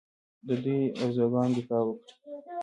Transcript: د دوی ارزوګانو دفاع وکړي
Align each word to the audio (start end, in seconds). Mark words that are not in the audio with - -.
د 0.47 0.49
دوی 0.63 0.81
ارزوګانو 1.01 1.53
دفاع 1.57 1.81
وکړي 1.85 2.13